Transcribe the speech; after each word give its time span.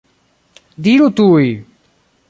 Diru 0.87 1.11
tuj! 1.21 1.47